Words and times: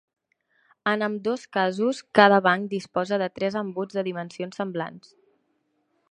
En 0.91 1.05
ambdós 1.07 1.41
casos 1.57 1.99
cada 2.19 2.39
banc 2.47 2.65
disposa 2.73 3.19
de 3.23 3.27
tres 3.35 3.57
embuts 3.61 3.99
de 3.99 4.05
dimensions 4.11 4.59
semblants. 4.63 5.13